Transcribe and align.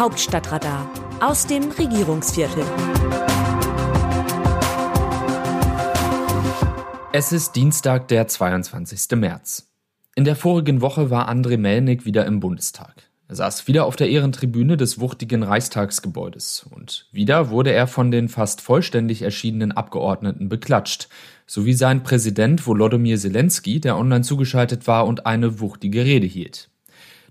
Hauptstadtradar 0.00 0.90
aus 1.20 1.46
dem 1.46 1.70
Regierungsviertel. 1.72 2.64
Es 7.12 7.32
ist 7.32 7.54
Dienstag, 7.54 8.08
der 8.08 8.26
22. 8.26 9.18
März. 9.18 9.70
In 10.14 10.24
der 10.24 10.36
vorigen 10.36 10.80
Woche 10.80 11.10
war 11.10 11.28
André 11.30 11.58
Melnik 11.58 12.06
wieder 12.06 12.24
im 12.24 12.40
Bundestag. 12.40 13.10
Er 13.28 13.34
saß 13.34 13.68
wieder 13.68 13.84
auf 13.84 13.94
der 13.94 14.08
Ehrentribüne 14.08 14.78
des 14.78 15.00
wuchtigen 15.00 15.42
Reichstagsgebäudes 15.42 16.66
und 16.70 17.06
wieder 17.12 17.50
wurde 17.50 17.74
er 17.74 17.86
von 17.86 18.10
den 18.10 18.30
fast 18.30 18.62
vollständig 18.62 19.20
erschienenen 19.20 19.70
Abgeordneten 19.70 20.48
beklatscht, 20.48 21.10
sowie 21.46 21.74
sein 21.74 22.02
Präsident 22.04 22.66
Volodymyr 22.66 23.18
Zelensky, 23.18 23.80
der 23.80 23.98
online 23.98 24.22
zugeschaltet 24.22 24.86
war 24.86 25.06
und 25.06 25.26
eine 25.26 25.60
wuchtige 25.60 26.06
Rede 26.06 26.26
hielt. 26.26 26.70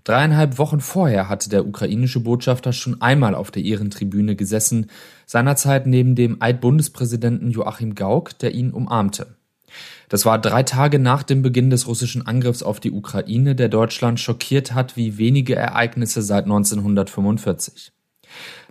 Dreieinhalb 0.04 0.58
Wochen 0.58 0.80
vorher 0.80 1.28
hatte 1.28 1.50
der 1.50 1.66
ukrainische 1.66 2.20
Botschafter 2.20 2.72
schon 2.72 3.00
einmal 3.02 3.34
auf 3.34 3.50
der 3.50 3.64
Ehrentribüne 3.64 4.34
gesessen, 4.36 4.86
seinerzeit 5.26 5.86
neben 5.86 6.14
dem 6.14 6.40
Altbundespräsidenten 6.40 7.50
Joachim 7.50 7.94
Gauck, 7.94 8.38
der 8.38 8.54
ihn 8.54 8.72
umarmte. 8.72 9.36
Das 10.08 10.24
war 10.24 10.40
drei 10.40 10.62
Tage 10.64 10.98
nach 10.98 11.22
dem 11.22 11.42
Beginn 11.42 11.70
des 11.70 11.86
russischen 11.86 12.26
Angriffs 12.26 12.62
auf 12.62 12.80
die 12.80 12.90
Ukraine, 12.90 13.54
der 13.54 13.68
Deutschland 13.68 14.18
schockiert 14.18 14.74
hat 14.74 14.96
wie 14.96 15.18
wenige 15.18 15.54
Ereignisse 15.54 16.22
seit 16.22 16.44
1945. 16.44 17.92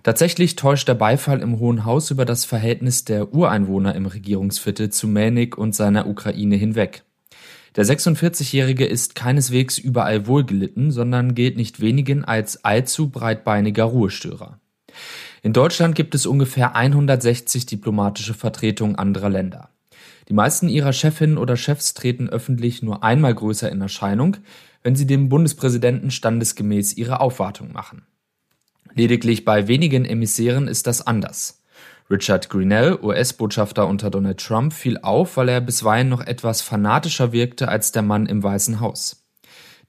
Tatsächlich 0.02 0.56
täuscht 0.56 0.88
der 0.88 0.94
Beifall 0.94 1.40
im 1.40 1.58
Hohen 1.58 1.84
Haus 1.84 2.10
über 2.10 2.24
das 2.24 2.44
Verhältnis 2.44 3.04
der 3.04 3.32
Ureinwohner 3.32 3.94
im 3.94 4.06
Regierungsviertel 4.06 4.90
zu 4.90 5.06
Mähnig 5.08 5.56
und 5.56 5.74
seiner 5.74 6.06
Ukraine 6.06 6.56
hinweg. 6.56 7.04
Der 7.76 7.84
46-Jährige 7.84 8.84
ist 8.84 9.14
keineswegs 9.14 9.78
überall 9.78 10.26
wohlgelitten, 10.26 10.90
sondern 10.90 11.34
gilt 11.34 11.56
nicht 11.56 11.80
wenigen 11.80 12.24
als 12.24 12.64
allzu 12.64 13.10
breitbeiniger 13.10 13.84
Ruhestörer. 13.84 14.58
In 15.42 15.52
Deutschland 15.52 15.94
gibt 15.94 16.14
es 16.14 16.26
ungefähr 16.26 16.74
160 16.74 17.66
diplomatische 17.66 18.34
Vertretungen 18.34 18.96
anderer 18.96 19.30
Länder. 19.30 19.70
Die 20.28 20.34
meisten 20.34 20.68
ihrer 20.68 20.92
Chefinnen 20.92 21.38
oder 21.38 21.56
Chefs 21.56 21.94
treten 21.94 22.28
öffentlich 22.28 22.82
nur 22.82 23.02
einmal 23.02 23.34
größer 23.34 23.70
in 23.70 23.80
Erscheinung, 23.80 24.36
wenn 24.82 24.96
sie 24.96 25.06
dem 25.06 25.28
Bundespräsidenten 25.28 26.10
standesgemäß 26.10 26.96
ihre 26.96 27.20
Aufwartung 27.20 27.72
machen. 27.72 28.02
Lediglich 28.94 29.44
bei 29.44 29.68
wenigen 29.68 30.04
Emissären 30.04 30.68
ist 30.68 30.86
das 30.86 31.06
anders. 31.06 31.59
Richard 32.10 32.50
Grinnell, 32.50 32.98
US-Botschafter 33.00 33.86
unter 33.86 34.10
Donald 34.10 34.40
Trump, 34.40 34.72
fiel 34.72 34.98
auf, 34.98 35.36
weil 35.36 35.48
er 35.48 35.60
bisweilen 35.60 36.08
noch 36.08 36.20
etwas 36.20 36.60
fanatischer 36.60 37.30
wirkte 37.30 37.68
als 37.68 37.92
der 37.92 38.02
Mann 38.02 38.26
im 38.26 38.42
Weißen 38.42 38.80
Haus. 38.80 39.28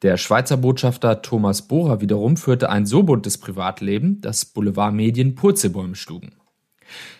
Der 0.03 0.17
Schweizer 0.17 0.58
Botschafter 0.58 1.23
Thomas 1.23 1.67
Bohrer 1.67 1.99
wiederum 1.99 2.38
führte 2.38 2.69
ein 2.69 2.86
so 2.86 3.02
buntes 3.02 3.39
Privatleben, 3.39 4.22
dass 4.22 4.45
Boulevardmedien 4.45 5.33
Purzelbäume 5.33 5.95
schlugen. 5.95 6.36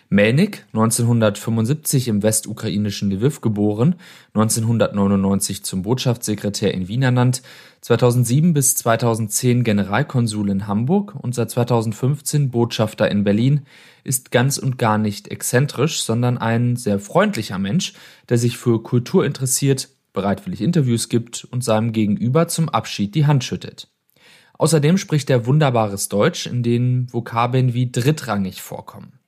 Melnik, 0.08 0.66
1975 0.74 2.08
im 2.08 2.22
westukrainischen 2.22 3.10
Lviv 3.10 3.40
geboren, 3.40 3.94
1999 4.34 5.64
zum 5.64 5.82
Botschaftssekretär 5.82 6.74
in 6.74 6.88
Wien 6.88 7.02
ernannt, 7.02 7.42
2007 7.80 8.52
bis 8.52 8.76
2010 8.76 9.64
Generalkonsul 9.64 10.50
in 10.50 10.66
Hamburg 10.66 11.14
und 11.14 11.34
seit 11.34 11.50
2015 11.50 12.50
Botschafter 12.50 13.10
in 13.10 13.24
Berlin, 13.24 13.62
ist 14.04 14.30
ganz 14.30 14.58
und 14.58 14.78
gar 14.78 14.98
nicht 14.98 15.28
exzentrisch, 15.28 16.02
sondern 16.02 16.38
ein 16.38 16.76
sehr 16.76 16.98
freundlicher 16.98 17.58
Mensch, 17.58 17.94
der 18.28 18.38
sich 18.38 18.58
für 18.58 18.82
Kultur 18.82 19.24
interessiert, 19.24 19.88
bereitwillig 20.12 20.60
Interviews 20.60 21.08
gibt 21.08 21.44
und 21.50 21.64
seinem 21.64 21.92
Gegenüber 21.92 22.48
zum 22.48 22.68
Abschied 22.68 23.14
die 23.14 23.26
Hand 23.26 23.44
schüttet. 23.44 23.88
Außerdem 24.58 24.98
spricht 24.98 25.30
er 25.30 25.46
wunderbares 25.46 26.08
Deutsch, 26.08 26.46
in 26.46 26.62
dem 26.62 27.12
Vokabeln 27.12 27.74
wie 27.74 27.90
drittrangig 27.90 28.62
vorkommen. 28.62 29.18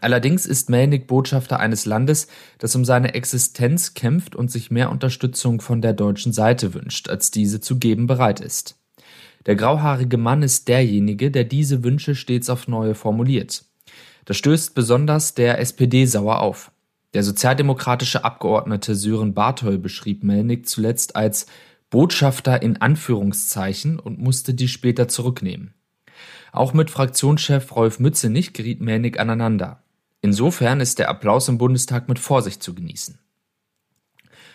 Allerdings 0.00 0.46
ist 0.46 0.70
Melnik 0.70 1.06
Botschafter 1.06 1.58
eines 1.58 1.86
Landes, 1.86 2.28
das 2.58 2.74
um 2.76 2.84
seine 2.84 3.14
Existenz 3.14 3.94
kämpft 3.94 4.36
und 4.36 4.50
sich 4.50 4.70
mehr 4.70 4.90
Unterstützung 4.90 5.60
von 5.60 5.80
der 5.80 5.92
deutschen 5.94 6.32
Seite 6.32 6.74
wünscht, 6.74 7.08
als 7.08 7.30
diese 7.30 7.60
zu 7.60 7.78
geben 7.78 8.06
bereit 8.06 8.40
ist. 8.40 8.76
Der 9.46 9.56
grauhaarige 9.56 10.18
Mann 10.18 10.42
ist 10.42 10.68
derjenige, 10.68 11.30
der 11.30 11.44
diese 11.44 11.84
Wünsche 11.84 12.14
stets 12.14 12.50
auf 12.50 12.68
neue 12.68 12.94
formuliert. 12.94 13.64
Das 14.24 14.36
stößt 14.36 14.74
besonders 14.74 15.34
der 15.34 15.60
SPD 15.60 16.04
sauer 16.04 16.40
auf. 16.40 16.72
Der 17.14 17.22
sozialdemokratische 17.22 18.24
Abgeordnete 18.24 18.94
Sören 18.94 19.32
Barthol 19.32 19.78
beschrieb 19.78 20.24
Melnik 20.24 20.68
zuletzt 20.68 21.16
als 21.16 21.46
Botschafter 21.88 22.60
in 22.60 22.80
Anführungszeichen 22.80 24.00
und 24.00 24.18
musste 24.18 24.52
die 24.52 24.68
später 24.68 25.06
zurücknehmen. 25.06 25.72
Auch 26.52 26.74
mit 26.74 26.90
Fraktionschef 26.90 27.74
Rolf 27.76 28.00
Mützenich 28.00 28.52
geriet 28.52 28.80
Melnik 28.80 29.20
aneinander. 29.20 29.82
Insofern 30.22 30.80
ist 30.80 30.98
der 30.98 31.08
Applaus 31.08 31.48
im 31.48 31.58
Bundestag 31.58 32.08
mit 32.08 32.18
Vorsicht 32.18 32.62
zu 32.62 32.74
genießen. 32.74 33.18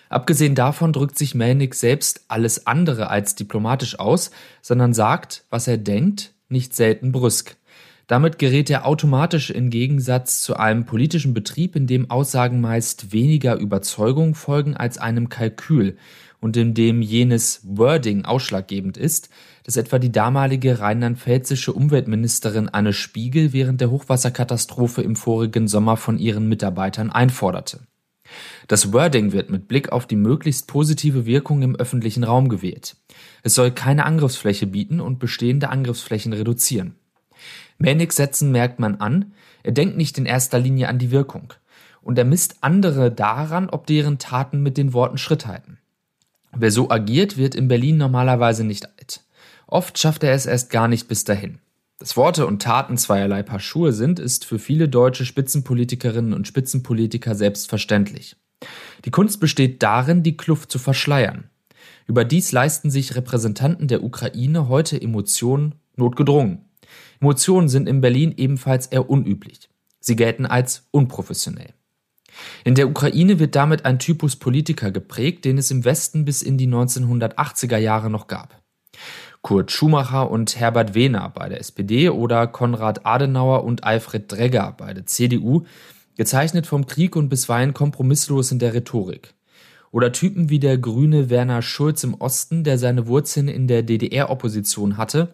Abgesehen 0.09 0.55
davon 0.55 0.91
drückt 0.91 1.17
sich 1.17 1.35
Melnick 1.35 1.73
selbst 1.73 2.25
alles 2.27 2.67
andere 2.67 3.09
als 3.09 3.35
diplomatisch 3.35 3.97
aus, 3.97 4.31
sondern 4.61 4.93
sagt, 4.93 5.45
was 5.49 5.67
er 5.67 5.77
denkt, 5.77 6.33
nicht 6.49 6.75
selten 6.75 7.13
brüsk. 7.13 7.55
Damit 8.07 8.37
gerät 8.37 8.69
er 8.69 8.85
automatisch 8.85 9.51
in 9.51 9.69
Gegensatz 9.69 10.41
zu 10.41 10.57
einem 10.57 10.85
politischen 10.85 11.33
Betrieb, 11.33 11.77
in 11.77 11.87
dem 11.87 12.09
Aussagen 12.11 12.59
meist 12.59 13.13
weniger 13.13 13.55
Überzeugung 13.55 14.35
folgen 14.35 14.75
als 14.75 14.97
einem 14.97 15.29
Kalkül 15.29 15.95
und 16.41 16.57
in 16.57 16.73
dem 16.73 17.01
jenes 17.01 17.61
Wording 17.63 18.25
ausschlaggebend 18.25 18.97
ist, 18.97 19.29
das 19.63 19.77
etwa 19.77 19.99
die 19.99 20.11
damalige 20.11 20.79
rheinland-pfälzische 20.79 21.71
Umweltministerin 21.71 22.67
Anne 22.67 22.93
Spiegel 22.93 23.53
während 23.53 23.79
der 23.79 23.91
Hochwasserkatastrophe 23.91 25.03
im 25.03 25.15
vorigen 25.15 25.67
Sommer 25.67 25.97
von 25.97 26.17
ihren 26.17 26.49
Mitarbeitern 26.49 27.11
einforderte. 27.11 27.81
Das 28.67 28.91
Wording 28.91 29.33
wird 29.33 29.49
mit 29.49 29.67
Blick 29.67 29.91
auf 29.91 30.07
die 30.07 30.15
möglichst 30.15 30.67
positive 30.67 31.25
Wirkung 31.25 31.61
im 31.61 31.75
öffentlichen 31.75 32.23
Raum 32.23 32.49
gewählt. 32.49 32.95
Es 33.43 33.53
soll 33.53 33.71
keine 33.71 34.05
Angriffsfläche 34.05 34.67
bieten 34.67 34.99
und 34.99 35.19
bestehende 35.19 35.69
Angriffsflächen 35.69 36.33
reduzieren. 36.33 36.95
Mänig 37.77 38.13
Sätzen 38.13 38.51
merkt 38.51 38.79
man 38.79 38.95
an, 38.95 39.33
er 39.63 39.73
denkt 39.73 39.97
nicht 39.97 40.17
in 40.17 40.25
erster 40.25 40.59
Linie 40.59 40.87
an 40.87 40.97
die 40.97 41.11
Wirkung. 41.11 41.53
Und 42.01 42.17
er 42.17 42.25
misst 42.25 42.57
andere 42.61 43.11
daran, 43.11 43.69
ob 43.69 43.85
deren 43.85 44.17
Taten 44.17 44.61
mit 44.61 44.77
den 44.77 44.93
Worten 44.93 45.17
Schritt 45.17 45.45
halten. 45.45 45.77
Wer 46.55 46.71
so 46.71 46.89
agiert, 46.89 47.37
wird 47.37 47.55
in 47.55 47.67
Berlin 47.67 47.97
normalerweise 47.97 48.63
nicht 48.63 48.85
alt. 48.85 49.21
Oft 49.67 49.97
schafft 49.97 50.23
er 50.23 50.33
es 50.33 50.45
erst 50.45 50.69
gar 50.69 50.87
nicht 50.87 51.07
bis 51.07 51.23
dahin. 51.23 51.59
Dass 51.97 52.17
Worte 52.17 52.47
und 52.47 52.61
Taten 52.61 52.97
zweierlei 52.97 53.43
Paar 53.43 53.59
Schuhe 53.59 53.93
sind, 53.93 54.19
ist 54.19 54.43
für 54.43 54.59
viele 54.59 54.89
deutsche 54.89 55.23
Spitzenpolitikerinnen 55.23 56.33
und 56.33 56.47
Spitzenpolitiker 56.47 57.35
selbstverständlich. 57.35 58.35
Die 59.05 59.11
Kunst 59.11 59.39
besteht 59.39 59.81
darin, 59.81 60.23
die 60.23 60.35
Kluft 60.35 60.71
zu 60.71 60.79
verschleiern. 60.79 61.49
Überdies 62.07 62.51
leisten 62.51 62.89
sich 62.89 63.15
Repräsentanten 63.15 63.87
der 63.87 64.03
Ukraine 64.03 64.67
heute 64.67 65.01
Emotionen 65.01 65.75
notgedrungen. 65.95 66.65
Emotionen 67.19 67.69
sind 67.69 67.87
in 67.87 68.01
Berlin 68.01 68.33
ebenfalls 68.35 68.87
eher 68.87 69.09
unüblich. 69.09 69.69
Sie 69.99 70.15
gelten 70.15 70.45
als 70.45 70.87
unprofessionell. 70.91 71.73
In 72.63 72.75
der 72.75 72.87
Ukraine 72.87 73.39
wird 73.39 73.55
damit 73.55 73.85
ein 73.85 73.99
Typus 73.99 74.35
Politiker 74.35 74.91
geprägt, 74.91 75.45
den 75.45 75.57
es 75.57 75.71
im 75.71 75.83
Westen 75.83 76.25
bis 76.25 76.41
in 76.41 76.57
die 76.57 76.67
1980er 76.67 77.77
Jahre 77.77 78.09
noch 78.09 78.27
gab. 78.27 78.61
Kurt 79.41 79.71
Schumacher 79.71 80.29
und 80.29 80.59
Herbert 80.59 80.93
Wehner 80.93 81.29
bei 81.29 81.49
der 81.49 81.59
SPD 81.59 82.09
oder 82.09 82.45
Konrad 82.45 83.05
Adenauer 83.05 83.63
und 83.63 83.83
Alfred 83.83 84.31
Dregger 84.31 84.75
bei 84.77 84.93
der 84.93 85.07
CDU, 85.07 85.63
gezeichnet 86.15 86.67
vom 86.67 86.85
Krieg 86.85 87.15
und 87.15 87.29
bisweilen 87.29 87.73
kompromisslos 87.73 88.51
in 88.51 88.59
der 88.59 88.75
Rhetorik. 88.75 89.33
Oder 89.89 90.11
Typen 90.11 90.49
wie 90.49 90.59
der 90.59 90.77
grüne 90.77 91.31
Werner 91.31 91.63
Schulz 91.63 92.03
im 92.03 92.13
Osten, 92.13 92.63
der 92.63 92.77
seine 92.77 93.07
Wurzeln 93.07 93.47
in 93.47 93.67
der 93.67 93.81
DDR-Opposition 93.81 94.97
hatte 94.97 95.33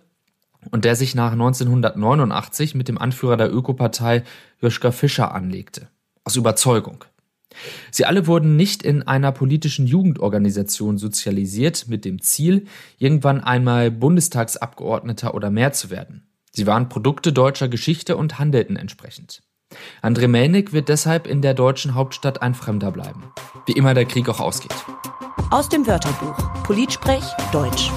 und 0.71 0.85
der 0.85 0.95
sich 0.95 1.13
nach 1.13 1.33
1989 1.33 2.73
mit 2.73 2.87
dem 2.87 2.97
Anführer 2.97 3.37
der 3.37 3.53
Ökopartei 3.53 4.23
Joschka 4.61 4.91
Fischer 4.91 5.35
anlegte. 5.35 5.89
Aus 6.23 6.35
Überzeugung. 6.35 7.03
Sie 7.91 8.05
alle 8.05 8.27
wurden 8.27 8.55
nicht 8.55 8.83
in 8.83 9.03
einer 9.03 9.31
politischen 9.31 9.87
Jugendorganisation 9.87 10.97
sozialisiert 10.97 11.87
mit 11.87 12.05
dem 12.05 12.21
Ziel, 12.21 12.65
irgendwann 12.97 13.41
einmal 13.41 13.91
Bundestagsabgeordneter 13.91 15.33
oder 15.33 15.49
mehr 15.49 15.73
zu 15.73 15.89
werden. 15.89 16.27
Sie 16.51 16.65
waren 16.67 16.89
Produkte 16.89 17.33
deutscher 17.33 17.67
Geschichte 17.67 18.17
und 18.17 18.39
handelten 18.39 18.77
entsprechend. 18.77 19.43
André 20.01 20.27
Melnik 20.27 20.73
wird 20.73 20.89
deshalb 20.89 21.27
in 21.27 21.41
der 21.41 21.53
deutschen 21.53 21.93
Hauptstadt 21.93 22.41
ein 22.41 22.55
Fremder 22.55 22.91
bleiben. 22.91 23.31
Wie 23.65 23.73
immer 23.73 23.93
der 23.93 24.05
Krieg 24.05 24.29
auch 24.29 24.39
ausgeht. 24.39 24.73
Aus 25.51 25.69
dem 25.69 25.85
Wörterbuch 25.87 26.63
Politsprech 26.63 27.23
Deutsch. 27.51 27.91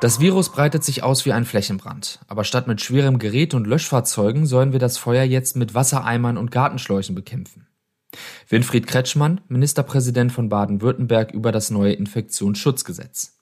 Das 0.00 0.18
Virus 0.18 0.48
breitet 0.50 0.82
sich 0.82 1.02
aus 1.02 1.26
wie 1.26 1.32
ein 1.32 1.44
Flächenbrand. 1.44 2.20
Aber 2.26 2.44
statt 2.44 2.66
mit 2.66 2.80
schwerem 2.80 3.18
Gerät 3.18 3.52
und 3.52 3.66
Löschfahrzeugen 3.66 4.46
sollen 4.46 4.72
wir 4.72 4.78
das 4.78 4.96
Feuer 4.96 5.24
jetzt 5.24 5.56
mit 5.56 5.74
Wassereimern 5.74 6.38
und 6.38 6.50
Gartenschläuchen 6.50 7.14
bekämpfen. 7.14 7.66
Winfried 8.48 8.86
Kretschmann, 8.86 9.40
Ministerpräsident 9.48 10.32
von 10.32 10.48
Baden-Württemberg 10.48 11.32
über 11.32 11.52
das 11.52 11.70
neue 11.70 11.92
Infektionsschutzgesetz. 11.92 13.36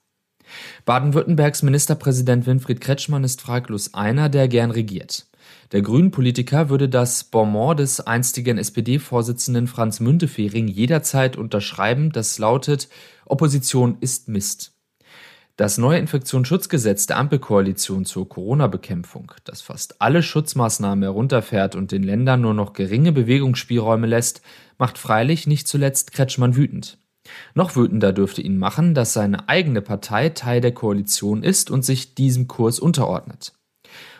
Baden-Württembergs 0.85 1.63
Ministerpräsident 1.63 2.45
Winfried 2.45 2.81
Kretschmann 2.81 3.23
ist 3.23 3.41
fraglos 3.41 3.93
einer, 3.93 4.29
der 4.29 4.47
gern 4.47 4.71
regiert. 4.71 5.27
Der 5.71 5.81
Grünen-Politiker 5.81 6.69
würde 6.69 6.89
das 6.89 7.23
Bonmot 7.23 7.79
des 7.79 7.99
einstigen 8.01 8.57
SPD-Vorsitzenden 8.57 9.67
Franz 9.67 9.99
Müntefering 9.99 10.67
jederzeit 10.67 11.37
unterschreiben, 11.37 12.11
das 12.11 12.39
lautet 12.39 12.89
Opposition 13.25 13.97
ist 13.99 14.27
Mist. 14.27 14.78
Das 15.59 15.77
neue 15.77 15.99
Infektionsschutzgesetz 15.99 17.05
der 17.05 17.17
Ampelkoalition 17.17 18.05
zur 18.05 18.29
Corona-Bekämpfung, 18.29 19.33
das 19.43 19.59
fast 19.59 20.01
alle 20.01 20.23
Schutzmaßnahmen 20.23 21.03
herunterfährt 21.03 21.75
und 21.75 21.91
den 21.91 22.01
Ländern 22.01 22.39
nur 22.39 22.53
noch 22.53 22.71
geringe 22.71 23.11
Bewegungsspielräume 23.11 24.07
lässt, 24.07 24.41
macht 24.77 24.97
freilich 24.97 25.47
nicht 25.47 25.67
zuletzt 25.67 26.13
Kretschmann 26.13 26.55
wütend. 26.55 26.97
Noch 27.55 27.75
wütender 27.75 28.13
dürfte 28.13 28.41
ihn 28.41 28.57
machen, 28.57 28.93
dass 28.93 29.11
seine 29.11 29.49
eigene 29.49 29.81
Partei 29.81 30.29
Teil 30.29 30.61
der 30.61 30.73
Koalition 30.73 31.43
ist 31.43 31.69
und 31.69 31.83
sich 31.83 32.15
diesem 32.15 32.47
Kurs 32.47 32.79
unterordnet. 32.79 33.51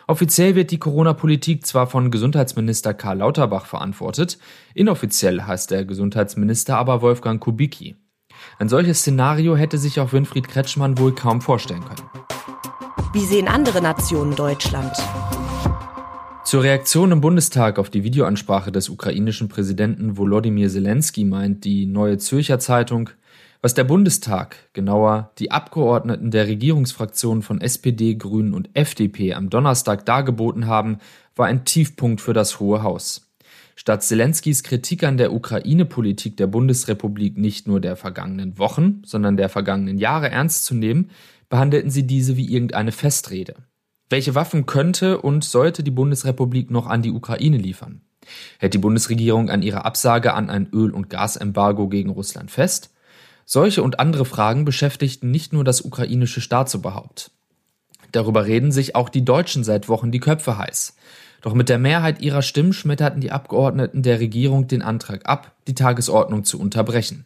Offiziell 0.06 0.56
wird 0.56 0.70
die 0.70 0.78
Corona-Politik 0.78 1.66
zwar 1.66 1.86
von 1.86 2.10
Gesundheitsminister 2.10 2.92
Karl 2.92 3.16
Lauterbach 3.16 3.64
verantwortet, 3.64 4.36
inoffiziell 4.74 5.40
heißt 5.40 5.70
der 5.70 5.86
Gesundheitsminister 5.86 6.76
aber 6.76 7.00
Wolfgang 7.00 7.40
Kubicki. 7.40 7.96
Ein 8.58 8.68
solches 8.68 9.00
Szenario 9.00 9.56
hätte 9.56 9.78
sich 9.78 10.00
auch 10.00 10.12
Winfried 10.12 10.48
Kretschmann 10.48 10.98
wohl 10.98 11.14
kaum 11.14 11.40
vorstellen 11.40 11.84
können. 11.84 12.08
Wie 13.12 13.24
sehen 13.24 13.48
andere 13.48 13.80
Nationen 13.82 14.36
Deutschland? 14.36 14.92
Zur 16.44 16.62
Reaktion 16.62 17.12
im 17.12 17.20
Bundestag 17.20 17.78
auf 17.78 17.90
die 17.90 18.02
Videoansprache 18.02 18.72
des 18.72 18.88
ukrainischen 18.88 19.48
Präsidenten 19.48 20.16
Volodymyr 20.16 20.68
Zelensky 20.68 21.24
meint 21.24 21.64
die 21.64 21.86
Neue 21.86 22.18
Zürcher 22.18 22.58
Zeitung, 22.58 23.10
was 23.62 23.74
der 23.74 23.84
Bundestag, 23.84 24.56
genauer 24.72 25.32
die 25.38 25.50
Abgeordneten 25.50 26.30
der 26.30 26.48
Regierungsfraktionen 26.48 27.42
von 27.42 27.60
SPD, 27.60 28.14
Grünen 28.14 28.54
und 28.54 28.70
FDP 28.74 29.34
am 29.34 29.50
Donnerstag 29.50 30.06
dargeboten 30.06 30.66
haben, 30.66 30.98
war 31.36 31.46
ein 31.46 31.64
Tiefpunkt 31.64 32.20
für 32.20 32.32
das 32.32 32.58
Hohe 32.58 32.82
Haus. 32.82 33.29
Statt 33.80 34.02
Zelenskys 34.02 34.62
Kritik 34.62 35.04
an 35.04 35.16
der 35.16 35.32
Ukraine-Politik 35.32 36.36
der 36.36 36.46
Bundesrepublik 36.46 37.38
nicht 37.38 37.66
nur 37.66 37.80
der 37.80 37.96
vergangenen 37.96 38.58
Wochen, 38.58 39.00
sondern 39.06 39.38
der 39.38 39.48
vergangenen 39.48 39.96
Jahre 39.96 40.30
ernst 40.30 40.66
zu 40.66 40.74
nehmen, 40.74 41.10
behandelten 41.48 41.90
sie 41.90 42.06
diese 42.06 42.36
wie 42.36 42.52
irgendeine 42.52 42.92
Festrede. 42.92 43.54
Welche 44.10 44.34
Waffen 44.34 44.66
könnte 44.66 45.22
und 45.22 45.44
sollte 45.44 45.82
die 45.82 45.90
Bundesrepublik 45.90 46.70
noch 46.70 46.88
an 46.88 47.00
die 47.00 47.10
Ukraine 47.10 47.56
liefern? 47.56 48.02
Hält 48.58 48.74
die 48.74 48.78
Bundesregierung 48.78 49.48
an 49.48 49.62
ihrer 49.62 49.86
Absage 49.86 50.34
an 50.34 50.50
ein 50.50 50.68
Öl- 50.74 50.92
und 50.92 51.08
Gasembargo 51.08 51.88
gegen 51.88 52.10
Russland 52.10 52.50
fest? 52.50 52.92
Solche 53.46 53.82
und 53.82 53.98
andere 53.98 54.26
Fragen 54.26 54.66
beschäftigten 54.66 55.30
nicht 55.30 55.54
nur 55.54 55.64
das 55.64 55.80
ukrainische 55.80 56.42
Staatsoberhaupt. 56.42 57.30
Darüber 58.12 58.44
reden 58.44 58.72
sich 58.72 58.94
auch 58.94 59.08
die 59.08 59.24
Deutschen 59.24 59.64
seit 59.64 59.88
Wochen 59.88 60.10
die 60.10 60.20
Köpfe 60.20 60.58
heiß. 60.58 60.96
Doch 61.40 61.54
mit 61.54 61.68
der 61.68 61.78
Mehrheit 61.78 62.20
ihrer 62.20 62.42
Stimmen 62.42 62.72
schmetterten 62.72 63.20
die 63.20 63.32
Abgeordneten 63.32 64.02
der 64.02 64.20
Regierung 64.20 64.68
den 64.68 64.82
Antrag 64.82 65.26
ab, 65.26 65.52
die 65.66 65.74
Tagesordnung 65.74 66.44
zu 66.44 66.60
unterbrechen. 66.60 67.24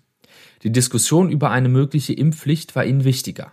Die 0.62 0.72
Diskussion 0.72 1.30
über 1.30 1.50
eine 1.50 1.68
mögliche 1.68 2.12
Impfpflicht 2.12 2.74
war 2.76 2.84
ihnen 2.84 3.04
wichtiger. 3.04 3.52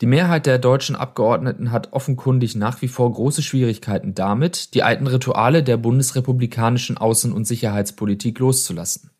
Die 0.00 0.06
Mehrheit 0.06 0.46
der 0.46 0.58
deutschen 0.58 0.96
Abgeordneten 0.96 1.70
hat 1.70 1.92
offenkundig 1.92 2.56
nach 2.56 2.82
wie 2.82 2.88
vor 2.88 3.12
große 3.12 3.42
Schwierigkeiten 3.42 4.14
damit, 4.14 4.74
die 4.74 4.82
alten 4.82 5.06
Rituale 5.06 5.62
der 5.62 5.76
bundesrepublikanischen 5.76 6.98
Außen- 6.98 7.32
und 7.32 7.46
Sicherheitspolitik 7.46 8.38
loszulassen. 8.38 9.10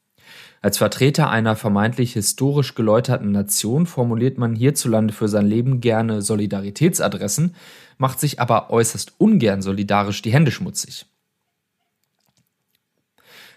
Als 0.63 0.77
Vertreter 0.77 1.31
einer 1.31 1.57
vermeintlich 1.57 2.13
historisch 2.13 2.75
geläuterten 2.75 3.33
Nation 3.33 3.87
formuliert 3.87 4.37
man 4.37 4.55
hierzulande 4.55 5.15
für 5.15 5.27
sein 5.27 5.47
Leben 5.47 5.81
gerne 5.81 6.21
Solidaritätsadressen, 6.21 7.55
macht 8.01 8.19
sich 8.19 8.41
aber 8.41 8.71
äußerst 8.71 9.15
ungern 9.19 9.63
solidarisch 9.63 10.23
die 10.23 10.33
Hände 10.33 10.51
schmutzig. 10.51 11.07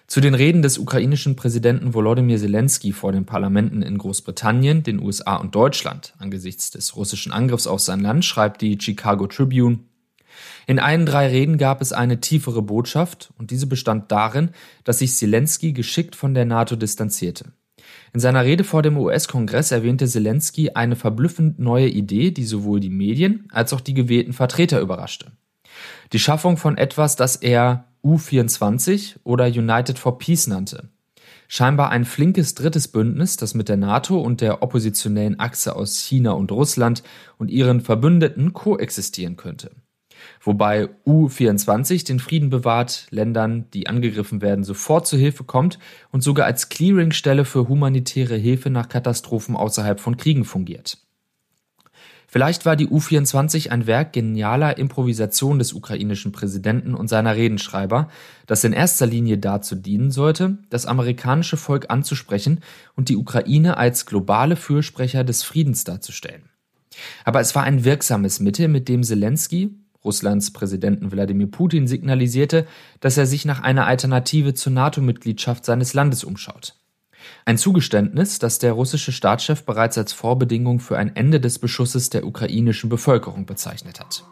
Zu 0.06 0.22
den 0.22 0.36
Reden 0.36 0.62
des 0.62 0.78
ukrainischen 0.78 1.36
Präsidenten 1.36 1.94
Volodymyr 1.94 2.38
Zelensky 2.38 2.92
vor 2.92 3.12
den 3.12 3.25
Parlamenten 3.25 3.81
in 3.81 3.98
Großbritannien, 3.98 4.84
den 4.84 5.00
USA 5.00 5.38
und 5.38 5.56
Deutschland 5.56 6.13
angesichts 6.19 6.72
des 6.72 6.95
russischen 6.95 7.31
Angriffs 7.31 7.68
auf 7.68 7.80
sein 7.80 8.01
Land 8.01 8.25
schreibt 8.25 8.62
die 8.62 8.78
Chicago 8.80 9.28
Tribune 9.28 9.80
in 10.66 10.80
allen 10.80 11.06
drei 11.06 11.28
Reden 11.28 11.57
gab 11.57 11.81
es 11.81 11.94
eine 11.94 12.19
tiefere 12.19 12.62
Botschaft 12.62 13.34
und 13.38 13.51
diese 13.51 13.68
bestand 13.68 14.12
darin, 14.12 14.51
dass 14.84 15.00
sich 15.00 15.16
Zelensky 15.16 15.74
geschickt 15.74 16.16
von 16.16 16.34
der 16.34 16.46
NATO 16.46 16.75
distanzierte. 16.75 17.54
In 18.13 18.19
seiner 18.19 18.44
Rede 18.44 18.63
vor 18.63 18.81
dem 18.81 18.98
US-Kongress 18.98 19.72
erwähnte 19.72 20.07
Zelensky 20.07 20.72
eine 20.72 20.95
verblüffend 20.95 21.60
neue 21.60 21.88
Idee, 21.88 22.31
die 22.31 22.45
sowohl 22.45 22.80
die 22.80 22.90
Medien 22.90 23.48
als 23.51 23.74
auch 23.74 23.81
die 23.81 23.94
gewählten 23.94 24.34
Vertreter 24.34 24.80
überraschte. 24.80 25.31
Die 26.12 26.19
Schaffung 26.19 26.57
von 26.57 26.78
etwas, 26.78 27.16
das 27.16 27.36
er 27.36 27.86
U24 28.04 29.18
oder 29.24 29.45
United 29.45 29.98
for 29.98 30.18
Peace 30.18 30.48
nannte. 30.48 30.90
Scheinbar 31.48 31.90
ein 31.90 32.06
flinkes 32.06 32.56
drittes 32.56 32.88
Bündnis, 32.88 33.38
das 33.38 33.54
mit 33.54 33.69
der 33.69 33.78
NATO 33.78 34.19
und 34.19 34.42
der 34.42 34.63
oppositionellen 34.63 35.39
Achse 35.39 35.75
aus 35.75 35.98
China 36.00 36.31
und 36.31 36.51
Russland 36.51 37.04
und 37.38 37.50
ihren 37.50 37.81
Verbündeten 37.81 38.54
koexistieren 38.54 39.36
könnte 39.36 39.72
wobei 40.42 40.90
U24 41.06 42.06
den 42.06 42.20
Frieden 42.20 42.50
bewahrt, 42.50 43.08
Ländern, 43.10 43.66
die 43.74 43.88
angegriffen 43.88 44.42
werden, 44.42 44.64
sofort 44.64 45.08
zu 45.08 45.18
Hilfe 45.18 45.44
kommt 45.44 45.80
und 46.12 46.22
sogar 46.22 46.46
als 46.46 46.70
Clearingstelle 46.70 47.46
für 47.46 47.68
humanitäre 47.68 48.36
Hilfe 48.36 48.70
nach 48.70 48.90
Katastrophen 48.90 49.56
außerhalb 49.56 50.00
von 50.00 50.18
Kriegen 50.18 50.46
fungiert. 50.46 50.98
Vielleicht 52.34 52.66
war 52.66 52.75
die 52.75 52.88
U24 52.88 53.70
ein 53.70 53.86
Werk 53.86 54.14
genialer 54.14 54.80
Improvisation 54.80 55.60
des 55.60 55.72
ukrainischen 55.72 56.31
Präsidenten 56.31 56.96
und 56.96 57.08
seiner 57.08 57.36
Redenschreiber, 57.36 58.08
das 58.48 58.64
in 58.64 58.74
erster 58.74 59.06
Linie 59.06 59.38
dazu 59.38 59.75
dienen 59.75 60.10
sollte, 60.10 60.58
das 60.72 60.88
amerikanische 60.88 61.58
Volk 61.58 61.92
anzusprechen 61.92 62.62
und 62.96 63.10
die 63.10 63.18
Ukraine 63.18 63.78
als 63.78 64.08
globale 64.08 64.56
Fürsprecher 64.56 65.24
des 65.24 65.44
Friedens 65.44 65.84
darzustellen. 65.84 66.50
Aber 67.24 67.40
es 67.40 67.54
war 67.54 67.66
ein 67.66 67.84
wirksames 67.84 68.40
Mittel, 68.40 68.68
mit 68.68 68.90
dem 68.90 69.04
Zelensky, 69.04 69.75
Russlands 70.04 70.52
Präsidenten 70.52 71.12
Wladimir 71.12 71.48
Putin 71.48 71.88
signalisierte, 71.88 72.66
dass 73.00 73.18
er 73.18 73.26
sich 73.26 73.46
nach 73.46 73.62
einer 73.62 73.88
Alternative 73.88 74.54
zur 74.54 74.74
NATO-Mitgliedschaft 74.74 75.66
seines 75.66 75.94
Landes 75.94 76.24
umschaut. 76.24 76.76
Ein 77.46 77.58
Zugeständnis, 77.58 78.40
das 78.40 78.60
der 78.60 78.74
russische 78.74 79.12
Staatschef 79.12 79.64
bereits 79.64 79.98
als 79.98 80.14
Vorbedingung 80.14 80.80
für 80.80 80.98
ein 80.98 81.16
Ende 81.16 81.40
des 81.40 81.60
Beschusses 81.60 82.10
der 82.10 82.26
ukrainischen 82.26 82.90
Bevölkerung 82.90 83.46
bezeichnet 83.46 84.00
hat. 84.00 84.24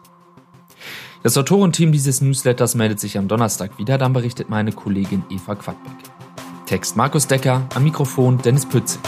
Das 1.22 1.38
Autorenteam 1.38 1.92
dieses 1.92 2.20
Newsletters 2.20 2.74
meldet 2.74 2.98
sich 3.00 3.16
am 3.16 3.28
Donnerstag 3.28 3.78
wieder, 3.78 3.96
dann 3.96 4.12
berichtet 4.12 4.50
meine 4.50 4.72
Kollegin 4.72 5.22
Eva 5.30 5.54
Quadbeck. 5.54 5.92
Text 6.66 6.96
Markus 6.96 7.26
Decker, 7.26 7.68
am 7.74 7.84
Mikrofon 7.84 8.38
Dennis 8.38 8.66
Pützig. 8.66 9.00